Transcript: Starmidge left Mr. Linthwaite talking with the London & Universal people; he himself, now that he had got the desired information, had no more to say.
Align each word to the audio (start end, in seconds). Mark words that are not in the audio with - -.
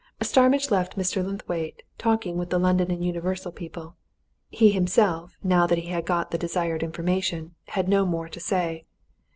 Starmidge 0.23 0.71
left 0.71 0.97
Mr. 0.97 1.23
Linthwaite 1.23 1.83
talking 1.99 2.35
with 2.35 2.49
the 2.49 2.57
London 2.57 2.89
& 3.03 3.03
Universal 3.03 3.51
people; 3.51 3.97
he 4.49 4.71
himself, 4.71 5.37
now 5.43 5.67
that 5.67 5.77
he 5.77 5.89
had 5.89 6.07
got 6.07 6.31
the 6.31 6.39
desired 6.39 6.81
information, 6.81 7.53
had 7.65 7.87
no 7.87 8.03
more 8.03 8.27
to 8.27 8.39
say. 8.39 8.85